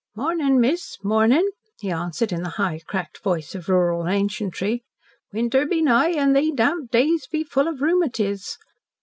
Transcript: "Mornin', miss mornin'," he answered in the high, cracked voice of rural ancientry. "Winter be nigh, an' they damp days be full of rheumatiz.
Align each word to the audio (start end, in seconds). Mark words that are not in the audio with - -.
"Mornin', 0.15 0.59
miss 0.59 0.97
mornin'," 1.03 1.47
he 1.79 1.91
answered 1.91 2.31
in 2.31 2.41
the 2.41 2.49
high, 2.57 2.79
cracked 2.87 3.19
voice 3.21 3.53
of 3.53 3.69
rural 3.69 4.07
ancientry. 4.07 4.81
"Winter 5.31 5.63
be 5.63 5.79
nigh, 5.79 6.09
an' 6.09 6.33
they 6.33 6.49
damp 6.49 6.89
days 6.89 7.27
be 7.27 7.43
full 7.43 7.67
of 7.67 7.81
rheumatiz. 7.83 8.57